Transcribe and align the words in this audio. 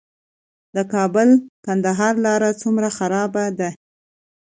د 0.75 0.77
کابل- 0.93 1.29
کندهار 1.65 2.13
لاره 2.25 2.49
څومره 2.61 2.87
خرابه 2.97 3.45
ده؟ 3.59 3.69